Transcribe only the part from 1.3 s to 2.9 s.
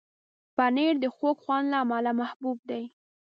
خوند له امله محبوب دی.